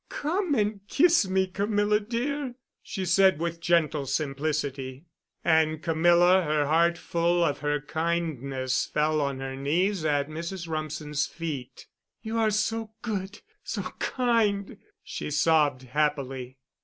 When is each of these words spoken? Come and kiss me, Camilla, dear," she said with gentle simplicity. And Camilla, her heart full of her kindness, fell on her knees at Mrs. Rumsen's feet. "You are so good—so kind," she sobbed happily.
Come 0.09 0.55
and 0.55 0.79
kiss 0.87 1.27
me, 1.29 1.45
Camilla, 1.45 1.99
dear," 1.99 2.55
she 2.81 3.05
said 3.05 3.37
with 3.39 3.59
gentle 3.59 4.07
simplicity. 4.07 5.05
And 5.45 5.79
Camilla, 5.83 6.41
her 6.41 6.65
heart 6.65 6.97
full 6.97 7.43
of 7.43 7.59
her 7.59 7.79
kindness, 7.79 8.87
fell 8.87 9.21
on 9.21 9.39
her 9.41 9.55
knees 9.55 10.03
at 10.03 10.27
Mrs. 10.27 10.67
Rumsen's 10.67 11.27
feet. 11.27 11.85
"You 12.23 12.39
are 12.39 12.49
so 12.49 12.93
good—so 13.03 13.83
kind," 13.99 14.77
she 15.03 15.29
sobbed 15.29 15.83
happily. 15.83 16.57